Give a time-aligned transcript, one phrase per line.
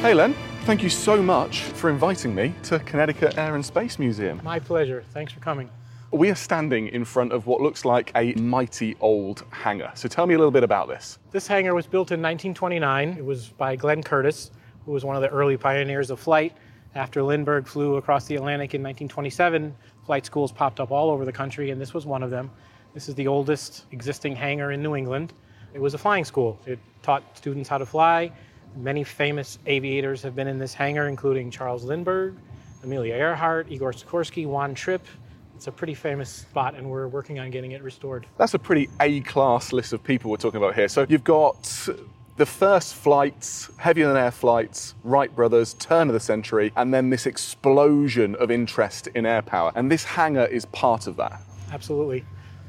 [0.02, 4.40] Hey Len, thank you so much for inviting me to Connecticut Air and Space Museum.
[4.44, 5.04] My pleasure.
[5.10, 5.68] Thanks for coming.
[6.12, 9.92] We are standing in front of what looks like a mighty old hangar.
[9.96, 11.18] So tell me a little bit about this.
[11.32, 13.16] This hangar was built in 1929.
[13.18, 14.52] It was by Glenn Curtiss,
[14.86, 16.56] who was one of the early pioneers of flight.
[16.96, 19.76] After Lindbergh flew across the Atlantic in 1927,
[20.06, 22.50] flight schools popped up all over the country, and this was one of them.
[22.94, 25.34] This is the oldest existing hangar in New England.
[25.74, 26.58] It was a flying school.
[26.66, 28.32] It taught students how to fly.
[28.78, 32.38] Many famous aviators have been in this hangar, including Charles Lindbergh,
[32.82, 35.06] Amelia Earhart, Igor Sikorsky, Juan Trippe.
[35.54, 38.26] It's a pretty famous spot, and we're working on getting it restored.
[38.38, 40.88] That's a pretty A class list of people we're talking about here.
[40.88, 41.90] So you've got
[42.38, 47.10] the first flights, heavier than air flights, Wright brothers, turn of the century, and then
[47.10, 49.72] this explosion of interest in air power.
[49.76, 51.40] And this hangar is part of that.
[51.72, 52.26] Absolutely.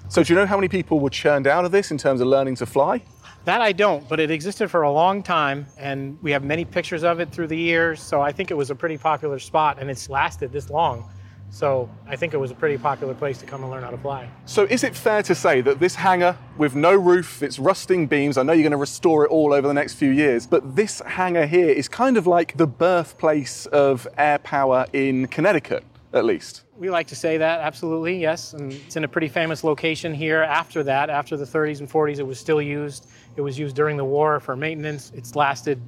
[0.09, 2.29] So, do you know how many people were churned out of this in terms of
[2.29, 3.03] learning to fly?
[3.45, 7.03] That I don't, but it existed for a long time, and we have many pictures
[7.03, 8.01] of it through the years.
[8.01, 11.09] So I think it was a pretty popular spot, and it's lasted this long.
[11.51, 13.99] So I think it was a pretty popular place to come and learn how to
[13.99, 14.29] fly.
[14.45, 18.37] So, is it fair to say that this hangar with no roof, it's rusting beams,
[18.37, 21.01] I know you're going to restore it all over the next few years, but this
[21.07, 26.65] hangar here is kind of like the birthplace of air power in Connecticut, at least?
[26.77, 28.53] We like to say that, absolutely, yes.
[28.53, 31.09] And it's in a pretty famous location here after that.
[31.09, 33.09] After the 30s and 40s, it was still used.
[33.37, 35.11] It was used during the war for maintenance.
[35.15, 35.81] It's lasted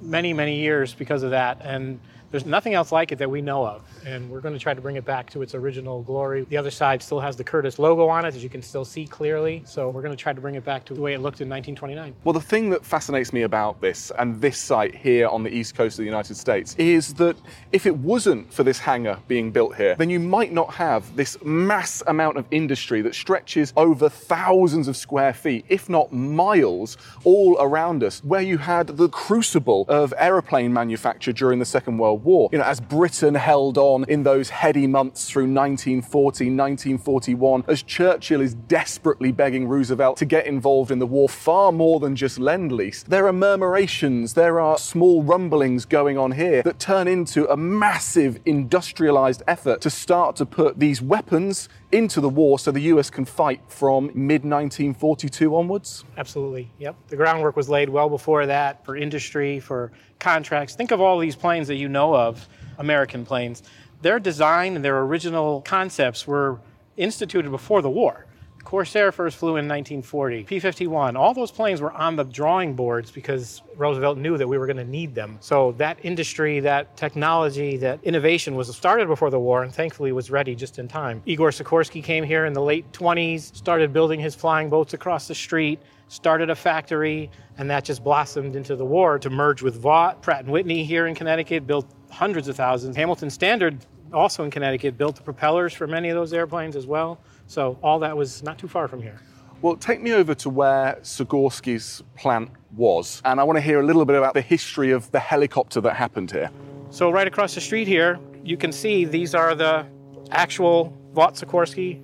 [0.00, 1.58] many, many years because of that.
[1.62, 4.74] And there's nothing else like it that we know of, and we're going to try
[4.74, 6.42] to bring it back to its original glory.
[6.42, 9.06] The other side still has the Curtiss logo on it, as you can still see
[9.06, 9.62] clearly.
[9.64, 11.48] So we're going to try to bring it back to the way it looked in
[11.48, 12.14] 1929.
[12.24, 15.76] Well, the thing that fascinates me about this and this site here on the east
[15.76, 17.36] coast of the United States is that
[17.72, 21.42] if it wasn't for this hangar being built here, then you might not have this
[21.44, 27.56] mass amount of industry that stretches over thousands of square feet, if not miles, all
[27.60, 32.48] around us, where you had the crucible of aeroplane manufacture during the Second World War.
[32.52, 38.40] You know, as Britain held on in those heady months through 1940, 1941, as Churchill
[38.40, 42.72] is desperately begging Roosevelt to get involved in the war far more than just lend
[42.72, 47.56] lease, there are murmurations, there are small rumblings going on here that turn into a
[47.56, 53.10] massive industrialized effort to start to put these weapons into the war so the US
[53.10, 56.04] can fight from mid 1942 onwards?
[56.16, 56.96] Absolutely, yep.
[57.08, 60.74] The groundwork was laid well before that for industry, for for contracts.
[60.74, 63.62] Think of all these planes that you know of, American planes.
[64.00, 66.58] Their design and their original concepts were
[66.96, 68.26] instituted before the war.
[68.64, 70.42] Corsair first flew in 1940.
[70.44, 74.58] P 51, all those planes were on the drawing boards because Roosevelt knew that we
[74.58, 75.38] were going to need them.
[75.40, 80.30] So that industry, that technology, that innovation was started before the war and thankfully was
[80.30, 81.22] ready just in time.
[81.26, 85.34] Igor Sikorsky came here in the late 20s, started building his flying boats across the
[85.34, 90.22] street, started a factory, and that just blossomed into the war to merge with Vought.
[90.22, 92.96] Pratt & Whitney here in Connecticut built hundreds of thousands.
[92.96, 97.18] Hamilton Standard, also in Connecticut, built the propellers for many of those airplanes as well.
[97.46, 99.20] So all that was not too far from here.
[99.62, 103.84] Well, take me over to where Sikorsky's plant was, and I want to hear a
[103.84, 106.50] little bit about the history of the helicopter that happened here.
[106.90, 109.86] So right across the street here, you can see these are the
[110.30, 112.02] actual Vought Sikorsky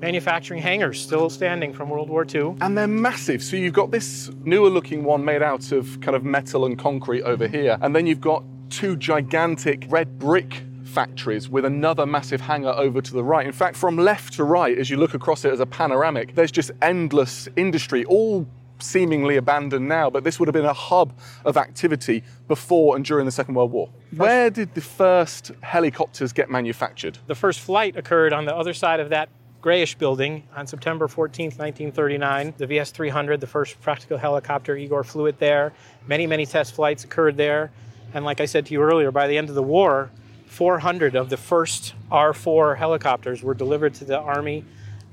[0.00, 2.56] manufacturing hangars still standing from World War II.
[2.60, 3.42] And they're massive.
[3.42, 7.22] So you've got this newer looking one made out of kind of metal and concrete
[7.22, 12.70] over here, and then you've got two gigantic red brick factories with another massive hangar
[12.70, 13.46] over to the right.
[13.46, 16.50] In fact, from left to right, as you look across it as a panoramic, there's
[16.50, 18.46] just endless industry, all
[18.82, 21.12] seemingly abandoned now, but this would have been a hub
[21.44, 23.90] of activity before and during the Second World War.
[24.16, 27.18] Where did the first helicopters get manufactured?
[27.26, 29.28] The first flight occurred on the other side of that
[29.60, 32.54] grayish building on September 14th, 1939.
[32.56, 35.72] The VS 300, the first practical helicopter, Igor flew it there.
[36.06, 37.70] Many, many test flights occurred there.
[38.14, 40.10] And like I said to you earlier, by the end of the war,
[40.46, 44.64] 400 of the first R 4 helicopters were delivered to the Army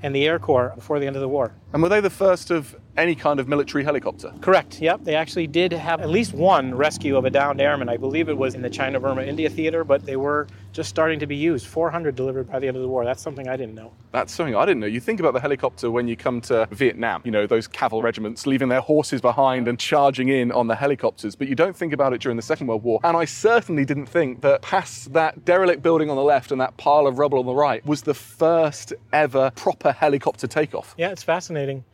[0.02, 1.52] and the Air Corps before the end of the war.
[1.72, 4.32] And were they the first of any kind of military helicopter?
[4.40, 5.00] Correct, yep.
[5.04, 7.88] They actually did have at least one rescue of a downed airman.
[7.88, 11.18] I believe it was in the China Burma India theater, but they were just starting
[11.20, 11.66] to be used.
[11.66, 13.04] 400 delivered by the end of the war.
[13.04, 13.92] That's something I didn't know.
[14.12, 14.86] That's something I didn't know.
[14.86, 18.46] You think about the helicopter when you come to Vietnam, you know, those cavalry regiments
[18.46, 22.12] leaving their horses behind and charging in on the helicopters, but you don't think about
[22.12, 23.00] it during the Second World War.
[23.04, 26.76] And I certainly didn't think that past that derelict building on the left and that
[26.76, 30.94] pile of rubble on the right was the first ever proper helicopter takeoff.
[30.98, 31.84] Yeah, it's fascinating.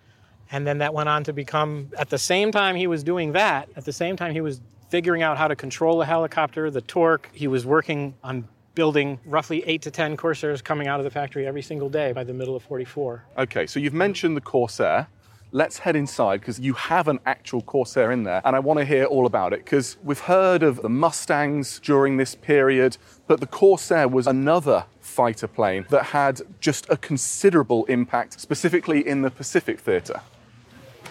[0.51, 3.69] And then that went on to become, at the same time he was doing that,
[3.77, 7.29] at the same time he was figuring out how to control the helicopter, the torque,
[7.33, 11.47] he was working on building roughly eight to 10 Corsairs coming out of the factory
[11.47, 13.25] every single day by the middle of 44.
[13.39, 15.09] Okay, so you've mentioned the Corsair.
[15.53, 18.85] Let's head inside because you have an actual Corsair in there, and I want to
[18.85, 22.97] hear all about it because we've heard of the Mustangs during this period,
[23.29, 29.23] but the Corsair was another fighter plane that had just a considerable impact, specifically in
[29.23, 30.21] the Pacific theatre.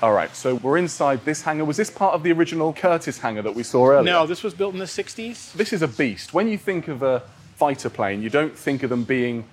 [0.01, 1.63] All right, so we're inside this hangar.
[1.63, 4.11] Was this part of the original Curtiss hangar that we saw earlier?
[4.11, 5.53] No, this was built in the 60s.
[5.53, 6.33] This is a beast.
[6.33, 7.23] When you think of a
[7.55, 9.45] fighter plane, you don't think of them being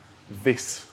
[0.43, 0.87] this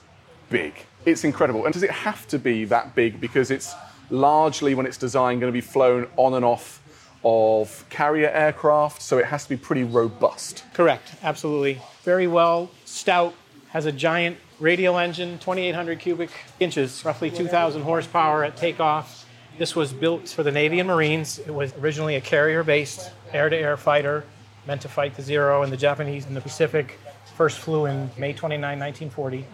[0.50, 0.74] big.
[1.04, 1.64] It's incredible.
[1.64, 3.74] And does it have to be that big because it's
[4.10, 6.80] largely, when it's designed, going to be flown on and off
[7.24, 10.64] of carrier aircraft, so it has to be pretty robust?
[10.72, 11.80] Correct, absolutely.
[12.04, 13.34] Very well, stout,
[13.70, 16.30] has a giant radial engine, 2,800 cubic
[16.60, 19.24] inches, roughly 2,000 horsepower at takeoff.
[19.58, 21.40] This was built for the Navy and Marines.
[21.40, 24.22] It was originally a carrier based air to air fighter
[24.68, 26.96] meant to fight the Zero and the Japanese in the Pacific.
[27.36, 29.44] First flew in May 29, 1940.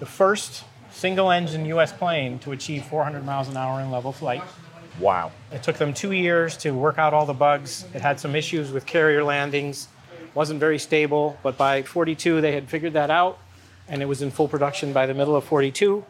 [0.00, 4.42] The first single engine US plane to achieve 400 miles an hour in level flight.
[4.98, 5.30] Wow.
[5.52, 7.84] It took them two years to work out all the bugs.
[7.94, 9.86] It had some issues with carrier landings,
[10.34, 13.38] wasn't very stable, but by 42 they had figured that out
[13.86, 16.04] and it was in full production by the middle of 42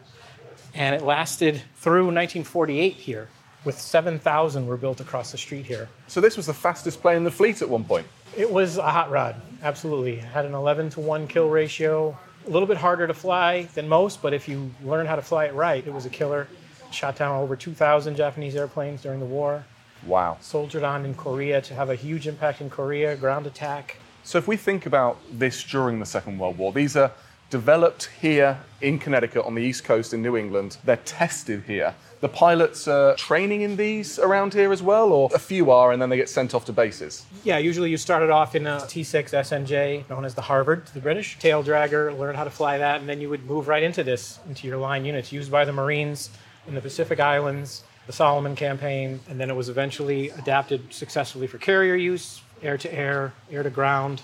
[0.73, 3.29] and it lasted through 1948 here
[3.65, 5.87] with 7,000 were built across the street here.
[6.07, 8.05] So this was the fastest plane in the fleet at one point.
[8.35, 10.17] It was a hot rod, absolutely.
[10.17, 12.17] It had an 11 to 1 kill ratio.
[12.45, 15.45] A little bit harder to fly than most, but if you learn how to fly
[15.45, 16.47] it right, it was a killer.
[16.91, 19.63] Shot down over 2,000 Japanese airplanes during the war.
[20.05, 20.37] Wow.
[20.41, 23.97] Soldiered on in Korea to have a huge impact in Korea, ground attack.
[24.23, 27.11] So if we think about this during the Second World War, these are
[27.49, 30.77] developed here in Connecticut on the East Coast in New England.
[30.83, 31.93] They're tested here.
[32.23, 36.01] The pilots are training in these around here as well, or a few are and
[36.01, 37.25] then they get sent off to bases?
[37.43, 41.01] Yeah, usually you started off in a T6 SNJ, known as the Harvard to the
[41.01, 41.37] British.
[41.39, 44.39] Tail dragger, learn how to fly that, and then you would move right into this,
[44.47, 46.29] into your line units, used by the Marines
[46.65, 51.57] in the Pacific Islands, the Solomon campaign, and then it was eventually adapted successfully for
[51.57, 54.21] carrier use, air to air, air to ground,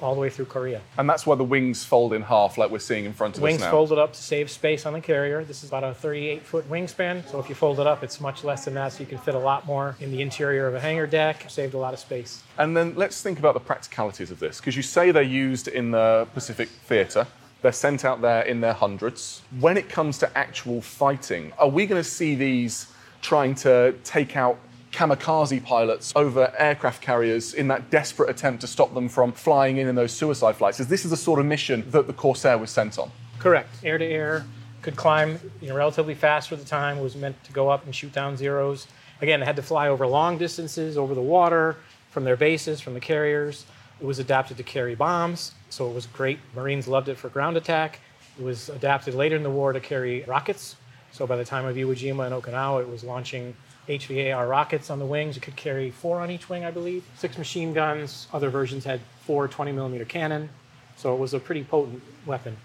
[0.00, 0.80] all the way through Korea.
[0.96, 3.56] And that's why the wings fold in half, like we're seeing in front of Wings
[3.56, 3.66] us now.
[3.66, 5.44] Wings folded up to save space on the carrier.
[5.44, 8.44] This is about a 38 foot wingspan, so if you fold it up, it's much
[8.44, 10.80] less than that, so you can fit a lot more in the interior of a
[10.80, 11.44] hangar deck.
[11.48, 12.42] Saved a lot of space.
[12.58, 15.90] And then let's think about the practicalities of this, because you say they're used in
[15.90, 17.26] the Pacific theatre.
[17.60, 19.42] They're sent out there in their hundreds.
[19.58, 22.86] When it comes to actual fighting, are we going to see these
[23.20, 24.58] trying to take out
[24.98, 29.86] kamikaze pilots over aircraft carriers in that desperate attempt to stop them from flying in
[29.86, 30.80] in those suicide flights.
[30.80, 33.12] Is this is the sort of mission that the Corsair was sent on?
[33.38, 33.70] Correct.
[33.84, 34.44] Air to air,
[34.82, 37.94] could climb you know, relatively fast for the time, was meant to go up and
[37.94, 38.88] shoot down zeros.
[39.20, 41.76] Again, they had to fly over long distances, over the water,
[42.10, 43.66] from their bases, from the carriers.
[44.00, 46.40] It was adapted to carry bombs, so it was great.
[46.56, 48.00] Marines loved it for ground attack.
[48.36, 50.74] It was adapted later in the war to carry rockets.
[51.18, 53.56] So by the time of Iwo Jima and Okinawa, it was launching
[53.88, 55.36] HVAR rockets on the wings.
[55.36, 57.02] It could carry four on each wing, I believe.
[57.16, 58.28] Six machine guns.
[58.32, 60.48] Other versions had four 20 millimeter cannon.
[60.94, 62.56] So it was a pretty potent weapon.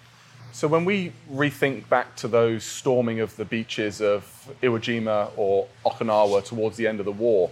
[0.52, 5.68] So when we rethink back to those storming of the beaches of Iwo Jima or
[5.84, 7.50] Okinawa towards the end of the war,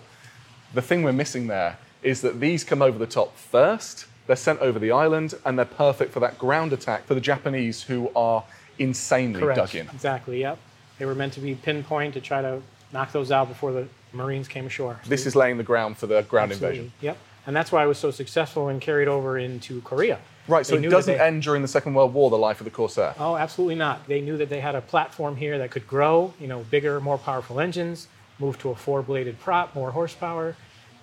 [0.75, 4.59] the thing we're missing there is that these come over the top first, they're sent
[4.59, 8.43] over the island, and they're perfect for that ground attack for the Japanese who are
[8.77, 9.57] insanely Correct.
[9.57, 9.89] dug in.
[9.89, 10.59] Exactly, yep.
[11.01, 12.61] They were meant to be pinpoint to try to
[12.93, 14.99] knock those out before the Marines came ashore.
[15.07, 16.77] This is laying the ground for the ground Absolutely.
[16.77, 16.93] invasion.
[17.01, 17.17] Yep.
[17.47, 20.19] And that's why it was so successful and carried over into Korea.
[20.47, 22.69] Right, so it doesn't they- end during the Second World War, the life of the
[22.69, 23.15] Corsair.
[23.17, 24.07] Oh, absolutely not.
[24.07, 27.17] They knew that they had a platform here that could grow, you know, bigger, more
[27.17, 30.55] powerful engines, move to a four-bladed prop, more horsepower,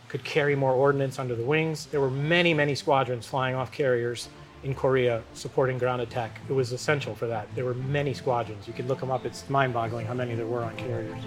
[0.09, 1.87] could carry more ordnance under the wings.
[1.87, 4.29] There were many, many squadrons flying off carriers
[4.63, 6.41] in Korea supporting ground attack.
[6.49, 7.49] It was essential for that.
[7.55, 8.67] There were many squadrons.
[8.67, 9.25] You could look them up.
[9.25, 11.23] It's mind-boggling how many there were on carriers.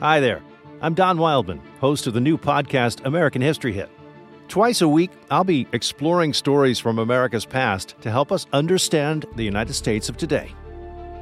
[0.00, 0.42] Hi there.
[0.80, 3.90] I'm Don Wildman, host of the new podcast American History Hit.
[4.48, 9.44] Twice a week, I'll be exploring stories from America's past to help us understand the
[9.44, 10.52] United States of today.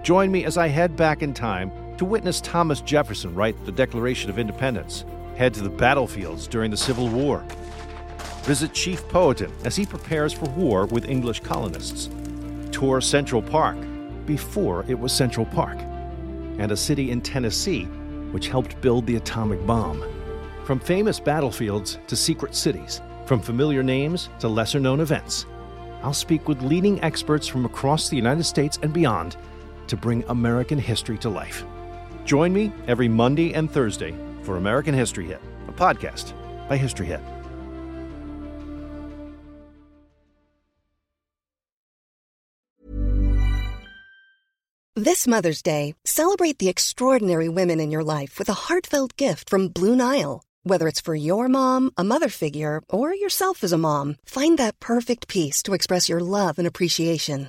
[0.04, 4.30] Join me as I head back in time to witness Thomas Jefferson write the Declaration
[4.30, 5.04] of Independence,
[5.36, 7.44] head to the battlefields during the Civil War,
[8.42, 12.08] visit Chief Powhatan as he prepares for war with English colonists,
[12.70, 13.76] tour Central Park
[14.26, 15.76] before it was Central Park,
[16.58, 17.84] and a city in Tennessee
[18.30, 20.04] which helped build the atomic bomb.
[20.64, 25.46] From famous battlefields to secret cities, from familiar names to lesser known events,
[26.02, 29.36] I'll speak with leading experts from across the United States and beyond
[29.88, 31.64] to bring American history to life.
[32.28, 36.34] Join me every Monday and Thursday for American History Hit, a podcast
[36.68, 37.20] by History Hit.
[44.94, 49.68] This Mother's Day, celebrate the extraordinary women in your life with a heartfelt gift from
[49.68, 50.42] Blue Nile.
[50.64, 54.80] Whether it's for your mom, a mother figure, or yourself as a mom, find that
[54.80, 57.48] perfect piece to express your love and appreciation.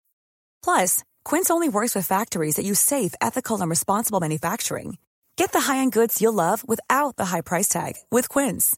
[0.63, 4.97] Plus, Quince only works with factories that use safe, ethical, and responsible manufacturing.
[5.35, 8.77] Get the high-end goods you'll love without the high price tag with Quince.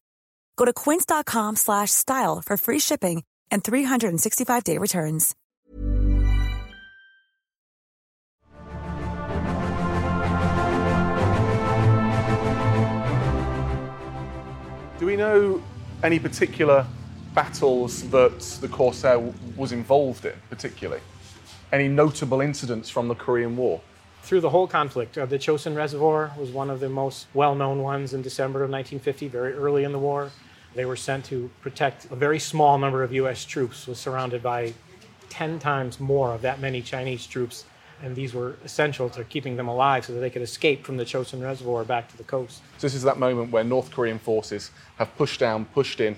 [0.55, 5.35] Go to quince.com slash style for free shipping and 365-day returns.
[14.99, 15.61] Do we know
[16.01, 16.87] any particular
[17.33, 19.19] battles that the Corsair
[19.57, 21.01] was involved in, particularly?
[21.73, 23.81] Any notable incidents from the Korean War?
[24.21, 28.13] Through the whole conflict, uh, the Chosin Reservoir was one of the most well-known ones
[28.13, 30.29] in December of 1950, very early in the war.
[30.75, 33.43] They were sent to protect a very small number of U.S.
[33.43, 34.75] troops, was surrounded by
[35.29, 37.65] 10 times more of that many Chinese troops,
[38.03, 41.05] and these were essential to keeping them alive so that they could escape from the
[41.05, 42.61] Chosin Reservoir back to the coast.
[42.77, 46.17] So this is that moment where North Korean forces have pushed down, pushed in,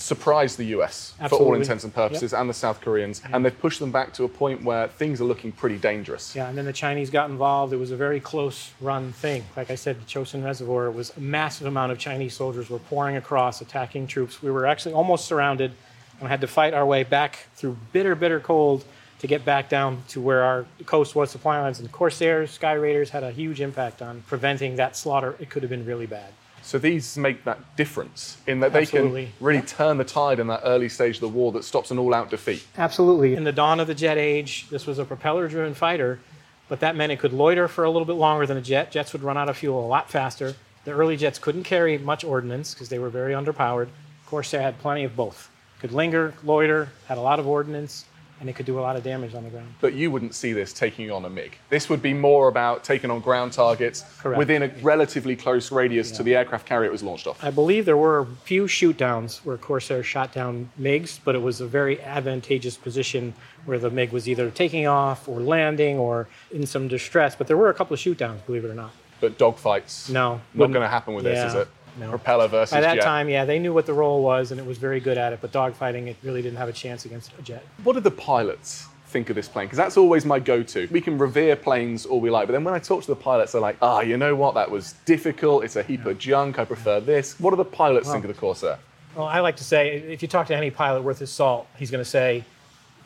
[0.00, 3.80] surprised the US for all intents and purposes and the South Koreans, and they've pushed
[3.80, 6.34] them back to a point where things are looking pretty dangerous.
[6.34, 7.72] Yeah, and then the Chinese got involved.
[7.72, 9.44] It was a very close run thing.
[9.56, 13.16] Like I said, the Chosin Reservoir was a massive amount of Chinese soldiers were pouring
[13.16, 14.42] across, attacking troops.
[14.42, 15.72] We were actually almost surrounded
[16.18, 18.84] and had to fight our way back through bitter, bitter cold
[19.20, 21.78] to get back down to where our coast was, supply lines.
[21.78, 25.36] And Corsairs, Sky Raiders had a huge impact on preventing that slaughter.
[25.38, 26.32] It could have been really bad.
[26.62, 29.26] So these make that difference in that they Absolutely.
[29.26, 31.98] can really turn the tide in that early stage of the war that stops an
[31.98, 32.66] all-out defeat.
[32.76, 33.34] Absolutely.
[33.34, 36.20] In the dawn of the jet age, this was a propeller driven fighter,
[36.68, 38.90] but that meant it could loiter for a little bit longer than a jet.
[38.92, 40.54] Jets would run out of fuel a lot faster.
[40.84, 43.88] The early jets couldn't carry much ordnance because they were very underpowered.
[44.26, 45.50] Corsair had plenty of both.
[45.80, 48.04] Could linger, loiter, had a lot of ordnance,
[48.40, 49.68] and it could do a lot of damage on the ground.
[49.80, 51.58] But you wouldn't see this taking on a MiG.
[51.68, 54.38] This would be more about taking on ground targets Correct.
[54.38, 57.44] within a relatively close radius to the aircraft carrier it was launched off.
[57.44, 61.42] I believe there were a few shoot downs where Corsair shot down MiGs, but it
[61.42, 63.34] was a very advantageous position
[63.66, 67.36] where the MiG was either taking off or landing or in some distress.
[67.36, 68.92] But there were a couple of shoot downs, believe it or not.
[69.20, 71.68] But dogfights, No, not going to happen with this, is it?
[72.00, 72.10] No.
[72.10, 73.02] Propeller versus By that jet.
[73.04, 75.40] time, yeah, they knew what the role was and it was very good at it,
[75.40, 77.64] but dogfighting, it really didn't have a chance against a jet.
[77.84, 79.66] What did the pilots think of this plane?
[79.66, 80.88] Because that's always my go-to.
[80.90, 83.52] We can revere planes all we like, but then when I talk to the pilots,
[83.52, 84.54] they're like, "Ah, you know what?
[84.54, 85.64] That was difficult.
[85.64, 86.58] It's a heap of junk.
[86.58, 88.78] I prefer this." What do the pilots think of the Corsair?
[89.16, 91.90] Well, I like to say, if you talk to any pilot worth his salt, he's
[91.90, 92.44] going to say,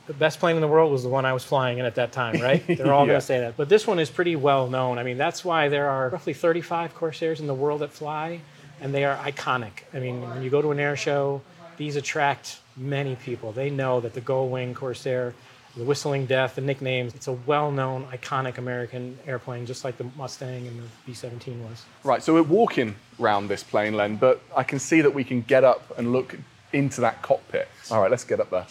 [0.06, 2.12] the best plane in the world was the one I was flying in at that
[2.12, 2.62] time, right?
[2.66, 3.12] They're all Yeah.
[3.12, 3.56] going to say that.
[3.56, 4.98] But this one is pretty well known.
[4.98, 8.42] I mean, that's why there are roughly 35 Corsairs in the world that fly,
[8.80, 9.84] and they are iconic.
[9.92, 11.42] I mean, when you go to an air show,
[11.76, 13.52] these attract many people.
[13.52, 15.34] They know that the Gull Wing Corsair,
[15.76, 20.04] the Whistling Death, the nicknames, it's a well known, iconic American airplane, just like the
[20.16, 21.84] Mustang and the B 17 was.
[22.04, 25.42] Right, so we're walking round this plane, Len, but I can see that we can
[25.42, 26.36] get up and look
[26.72, 27.68] into that cockpit.
[27.90, 28.66] All right, let's get up there.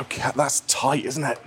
[0.00, 1.38] Okay, that's tight, isn't it?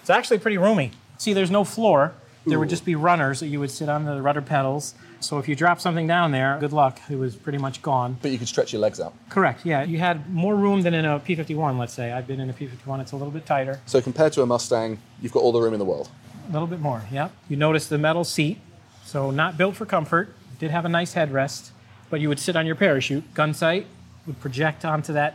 [0.00, 0.92] It's actually pretty roomy.
[1.18, 2.14] See, there's no floor.
[2.48, 4.94] There would just be runners that you would sit on the rudder pedals.
[5.20, 7.00] So if you drop something down there, good luck.
[7.10, 8.18] It was pretty much gone.
[8.22, 9.14] But you could stretch your legs out.
[9.28, 9.66] Correct.
[9.66, 11.78] Yeah, you had more room than in a P51.
[11.78, 13.00] Let's say I've been in a P51.
[13.00, 15.72] It's a little bit tighter, So compared to a Mustang, you've got all the room
[15.72, 16.08] in the world.
[16.48, 17.02] a little bit more.
[17.10, 17.28] Yeah.
[17.48, 18.58] You notice the metal seat,
[19.04, 20.32] so not built for comfort.
[20.58, 21.70] Did have a nice headrest,
[22.10, 23.34] but you would sit on your parachute.
[23.34, 23.86] Gun sight
[24.26, 25.34] would project onto that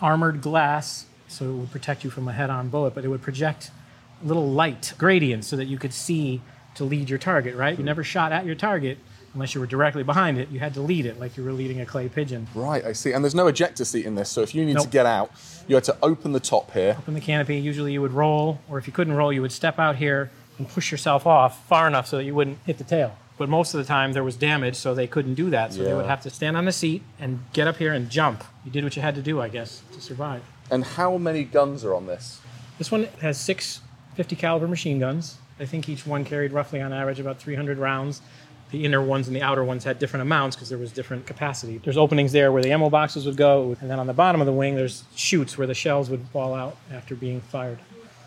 [0.00, 2.94] armored glass, so it would protect you from a head-on bullet.
[2.94, 3.70] But it would project
[4.22, 6.40] little light gradients so that you could see
[6.74, 7.54] to lead your target.
[7.56, 7.76] Right?
[7.78, 8.98] You never shot at your target
[9.34, 10.50] unless you were directly behind it.
[10.50, 12.48] You had to lead it like you were leading a clay pigeon.
[12.54, 13.12] Right, I see.
[13.12, 15.30] And there's no ejector seat in this, so if you need to get out,
[15.68, 16.96] you had to open the top here.
[16.98, 17.56] Open the canopy.
[17.56, 20.68] Usually you would roll, or if you couldn't roll, you would step out here and
[20.68, 23.16] push yourself off far enough so that you wouldn't hit the tail.
[23.38, 25.72] But most of the time there was damage, so they couldn't do that.
[25.72, 28.44] So they would have to stand on the seat and get up here and jump.
[28.66, 30.42] You did what you had to do, I guess, to survive.
[30.70, 32.40] And how many guns are on this?
[32.76, 33.80] This one has six
[34.14, 35.38] 50 caliber machine guns.
[35.58, 38.22] I think each one carried roughly on average about 300 rounds.
[38.70, 41.78] The inner ones and the outer ones had different amounts because there was different capacity.
[41.78, 44.46] There's openings there where the ammo boxes would go, and then on the bottom of
[44.46, 47.78] the wing there's chutes where the shells would fall out after being fired.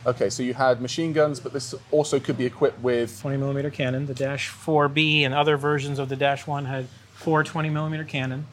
[0.06, 3.69] Okay, so you had machine guns, but this also could be equipped with 20 millimeter
[3.69, 4.06] cannon.
[4.06, 8.46] The Dash 4B and other versions of the Dash 1 had four 20 millimeter cannon.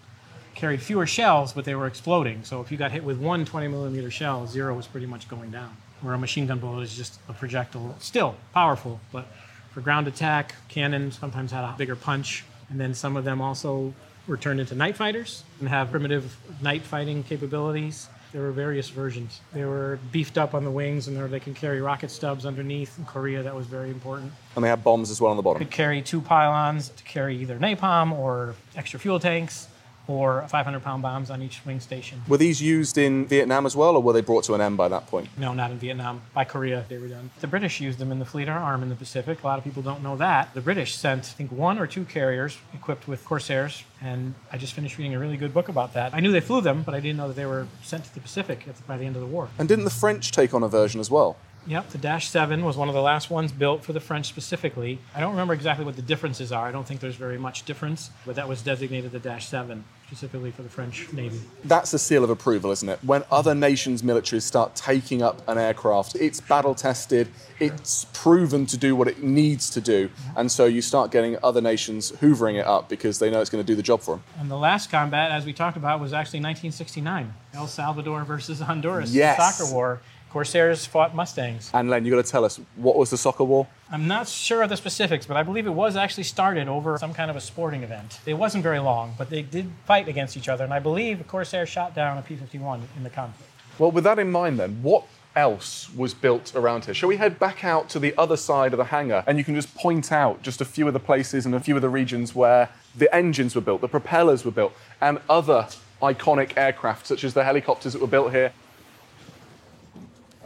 [0.55, 2.45] Carried fewer shells, but they were exploding.
[2.45, 5.51] So if you got hit with one 20 millimeter shell, zero was pretty much going
[5.51, 5.77] down.
[6.03, 9.27] Where a machine gun bullet is just a projectile, still powerful, but
[9.73, 12.45] for ground attack, cannon sometimes had a bigger punch.
[12.71, 13.93] And then some of them also
[14.27, 18.09] were turned into night fighters and have primitive night fighting capabilities.
[18.33, 19.41] There were various versions.
[19.53, 22.97] They were beefed up on the wings, and they can carry rocket stubs underneath.
[22.97, 25.59] In Korea, that was very important and they had bombs as well on the bottom.
[25.59, 29.69] could carry two pylons to carry either napalm or extra fuel tanks
[30.11, 32.23] or 500 pound bombs on each wing station.
[32.29, 34.89] Were these used in Vietnam as well, or were they brought to an end by
[34.89, 35.29] that point?
[35.39, 36.23] No, not in Vietnam.
[36.35, 37.31] By Korea, they were done.
[37.41, 39.43] The British used them in the Fleet Air Arm in the Pacific.
[39.43, 40.53] A lot of people don't know that.
[40.55, 44.73] The British sent, I think, one or two carriers equipped with Corsairs, and I just
[44.73, 46.15] finished reading a really good book about that.
[46.15, 48.21] I knew they flew them, but I didn't know that they were sent to the
[48.21, 49.49] Pacific by the end of the war.
[49.59, 51.37] And didn't the French take on a version as well?
[51.67, 54.99] Yep, the Dash 7 was one of the last ones built for the French specifically.
[55.15, 56.67] I don't remember exactly what the differences are.
[56.67, 60.51] I don't think there's very much difference, but that was designated the Dash 7 specifically
[60.51, 61.39] for the French Navy.
[61.63, 62.99] That's a seal of approval, isn't it?
[63.05, 67.29] When other nations' militaries start taking up an aircraft, it's battle tested,
[67.61, 71.61] it's proven to do what it needs to do, and so you start getting other
[71.61, 74.25] nations hoovering it up because they know it's going to do the job for them.
[74.41, 79.13] And the last combat, as we talked about, was actually 1969 El Salvador versus Honduras,
[79.15, 79.37] Yes.
[79.37, 80.01] the soccer war.
[80.31, 81.71] Corsairs fought Mustangs.
[81.75, 83.67] And Len, you got to tell us what was the soccer war?
[83.91, 87.13] I'm not sure of the specifics, but I believe it was actually started over some
[87.13, 88.21] kind of a sporting event.
[88.27, 91.25] It wasn't very long, but they did fight against each other, and I believe a
[91.25, 93.51] Corsair shot down a P 51 in the conflict.
[93.79, 96.95] Well, with that in mind, then, what else was built around here?
[96.95, 99.55] Shall we head back out to the other side of the hangar and you can
[99.55, 102.35] just point out just a few of the places and a few of the regions
[102.35, 105.69] where the engines were built, the propellers were built, and other
[106.03, 108.53] iconic aircraft, such as the helicopters that were built here?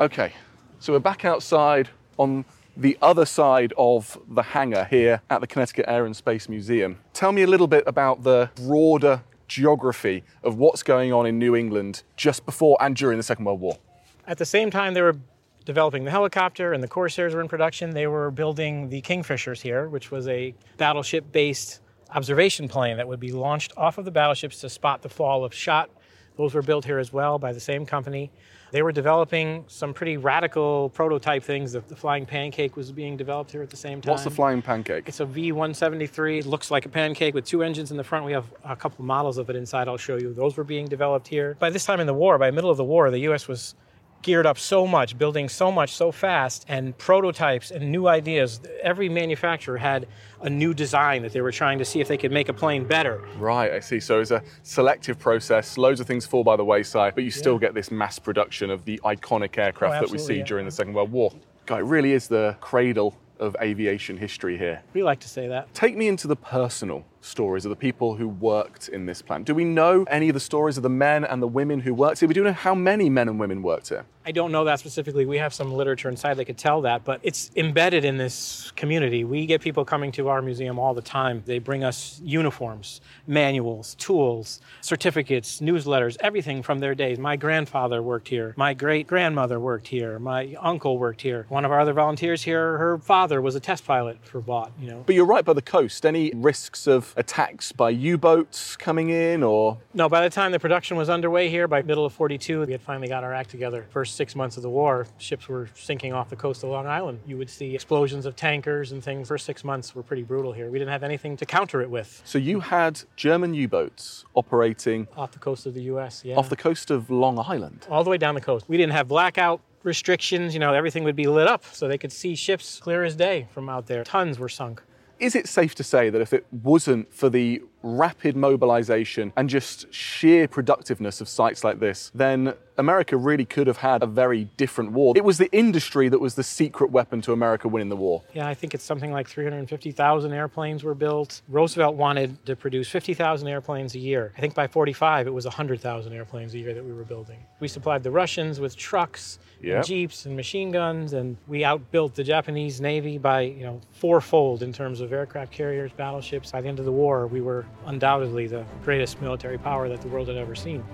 [0.01, 0.33] Okay,
[0.81, 2.45] so we're back outside on
[2.77, 6.99] the other side of the hangar here at the Connecticut Air and Space Museum.
[7.13, 11.55] Tell me a little bit about the broader geography of what's going on in New
[11.55, 13.79] England just before and during the Second World War.
[14.27, 15.17] At the same time, they were
[15.65, 17.91] developing the helicopter and the Corsairs were in production.
[17.91, 23.21] They were building the Kingfishers here, which was a battleship based observation plane that would
[23.21, 25.89] be launched off of the battleships to spot the fall of shot.
[26.37, 28.33] Those were built here as well by the same company.
[28.75, 31.71] They were developing some pretty radical prototype things.
[31.71, 34.11] The, the flying pancake was being developed here at the same time.
[34.11, 35.05] What's the flying pancake?
[35.07, 36.41] It's a V173.
[36.41, 38.25] It looks like a pancake with two engines in the front.
[38.25, 39.87] We have a couple models of it inside.
[39.87, 40.35] I'll show you.
[40.35, 41.57] Those were being developed here.
[41.61, 43.47] By this time in the war, by the middle of the war, the U.S.
[43.47, 43.77] was
[44.25, 48.59] geared up so much, building so much so fast, and prototypes and new ideas.
[48.83, 50.09] Every manufacturer had
[50.41, 52.85] a new design that they were trying to see if they could make a plane
[52.85, 53.23] better.
[53.39, 54.01] Right, I see.
[54.01, 55.79] So it's a selective process.
[55.79, 58.85] Loads of things fall by the wayside, but you still get this mass production of
[58.87, 60.45] the iconic aircraft Oh, that we see yeah.
[60.45, 61.31] during the Second World War.
[61.67, 64.83] God, it really is the cradle of aviation history here.
[64.95, 65.73] We like to say that.
[65.75, 69.47] Take me into the personal stories of the people who worked in this plant.
[69.47, 72.21] Do we know any of the stories of the men and the women who worked
[72.21, 72.29] here?
[72.29, 74.05] We do know how many men and women worked here.
[74.27, 75.27] I don't know that specifically.
[75.27, 79.23] We have some literature inside that could tell that, but it's embedded in this community.
[79.23, 81.43] We get people coming to our museum all the time.
[81.45, 87.19] They bring us uniforms, manuals, tools, certificates, newsletters, everything from their days.
[87.19, 88.55] My grandfather worked here.
[88.57, 90.19] My great grandmother worked here.
[90.19, 91.45] My uncle worked here.
[91.51, 94.89] One of our other volunteers here, her father was a test pilot for Vought, you
[94.91, 95.03] know.
[95.05, 96.07] But you're right by the coast.
[96.07, 100.59] Any risks of attacks by U boats coming in or No, by the time the
[100.59, 103.87] production was underway here, by middle of 42, we had finally got our act together.
[103.91, 107.21] First six months of the war, ships were sinking off the coast of Long Island.
[107.27, 109.29] You would see explosions of tankers and things.
[109.29, 110.71] First six months were pretty brutal here.
[110.71, 115.07] We didn't have anything to counter it with So you had German U boats operating
[115.17, 116.25] off the coast of the U.S.
[116.25, 117.87] Yeah, off the coast of Long Island.
[117.91, 118.69] all the way down the coast.
[118.69, 120.55] We didn't have blackout restrictions.
[120.55, 123.47] You know, everything would be lit up so they could see ships clear as day
[123.53, 124.03] from out there.
[124.05, 124.83] Tons were sunk.
[125.19, 129.93] Is it safe to say that if it wasn't for the rapid mobilization and just
[129.93, 134.91] sheer productiveness of sites like this, then America really could have had a very different
[134.93, 135.13] war?
[135.17, 138.23] It was the industry that was the secret weapon to America winning the war.
[138.33, 141.43] Yeah, I think it's something like 350,000 airplanes were built.
[141.49, 144.33] Roosevelt wanted to produce 50,000 airplanes a year.
[144.37, 147.39] I think by 45 it was 100,000 airplanes a year that we were building.
[147.61, 149.77] We supplied the Russians with trucks, Yep.
[149.77, 154.63] and jeeps, and machine guns, and we outbuilt the Japanese Navy by you know fourfold
[154.63, 156.51] in terms of aircraft carriers, battleships.
[156.53, 160.09] By the end of the war, we were undoubtedly the greatest military power that the
[160.09, 160.85] world had ever seen.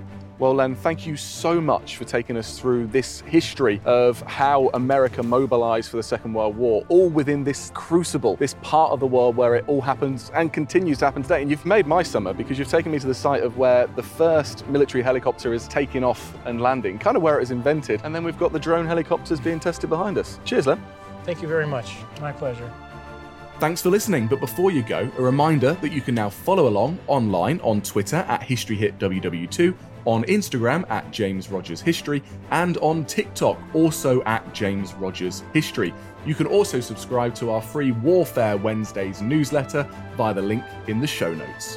[0.40, 5.22] Well, Len, thank you so much for taking us through this history of how America
[5.22, 9.36] mobilized for the Second World War, all within this crucible, this part of the world
[9.36, 11.42] where it all happens and continues to happen today.
[11.42, 14.02] And you've made my summer because you've taken me to the site of where the
[14.02, 18.00] first military helicopter is taking off and landing, kind of where it was invented.
[18.02, 20.40] And then we've got the drone helicopters being tested behind us.
[20.46, 20.82] Cheers, Len.
[21.24, 21.96] Thank you very much.
[22.18, 22.72] My pleasure.
[23.61, 26.99] Thanks for listening, but before you go, a reminder that you can now follow along
[27.09, 34.23] online on Twitter at HistoryHitWW2, on Instagram at James Rogers History, and on TikTok also
[34.23, 35.92] at James Rogers History.
[36.25, 41.07] You can also subscribe to our free Warfare Wednesdays newsletter via the link in the
[41.07, 41.77] show notes.